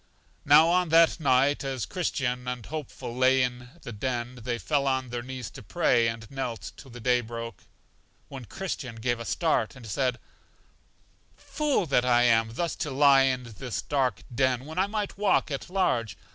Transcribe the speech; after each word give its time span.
Now, 0.45 0.67
on 0.69 0.89
that 0.89 1.19
night, 1.19 1.63
as 1.63 1.85
Christian 1.85 2.47
and 2.47 2.65
Hopeful 2.65 3.15
lay 3.15 3.43
in 3.43 3.69
the 3.83 3.91
den, 3.91 4.39
they 4.41 4.57
fell 4.57 4.87
on 4.87 5.11
their 5.11 5.21
knees 5.21 5.51
to 5.51 5.61
pray, 5.61 6.07
and 6.07 6.25
knelt 6.31 6.71
till 6.75 6.89
the 6.89 6.99
day 6.99 7.21
broke; 7.21 7.65
when 8.27 8.45
Christian 8.45 8.95
gave 8.95 9.19
a 9.19 9.25
start, 9.25 9.75
and 9.75 9.85
said: 9.85 10.17
Fool 11.37 11.85
that 11.85 12.03
I 12.03 12.23
am 12.23 12.55
thus 12.55 12.75
to 12.77 12.89
lie 12.89 13.25
in 13.25 13.43
this 13.43 13.83
dark 13.83 14.23
den 14.33 14.65
when 14.65 14.79
I 14.79 14.87
might 14.87 15.19
walk 15.19 15.51
at 15.51 15.69
large! 15.69 16.17